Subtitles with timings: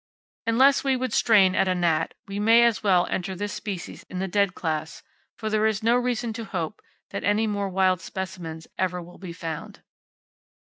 [0.47, 4.01] Unless we would strain at a gnat, we may just as well enter this species
[4.09, 5.03] in the dead class;
[5.37, 6.81] for there is no reason to hope
[7.11, 9.83] that any more wild specimens ever will be found.